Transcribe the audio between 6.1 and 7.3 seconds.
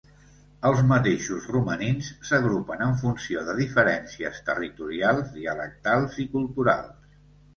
i culturals.